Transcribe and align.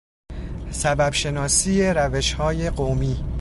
سبب 0.71 1.13
شناسی 1.13 1.83
روشهای 1.83 2.69
قومی 2.69 3.23